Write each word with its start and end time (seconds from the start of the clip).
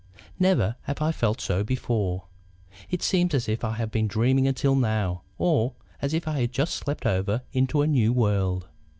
Never 0.39 0.77
have 0.85 0.99
I 0.99 1.11
felt 1.11 1.39
so 1.39 1.63
before. 1.63 2.23
It 2.89 3.03
seems 3.03 3.35
as 3.35 3.47
if 3.47 3.63
I 3.63 3.73
had 3.75 3.91
been 3.91 4.07
dreaming 4.07 4.47
until 4.47 4.73
now 4.73 5.21
or 5.37 5.75
as 6.01 6.11
if 6.15 6.27
I 6.27 6.39
had 6.39 6.51
just 6.51 6.73
slept 6.73 7.05
over 7.05 7.43
into 7.53 7.83
a 7.83 7.85
new 7.87 8.11
world. 8.11 8.67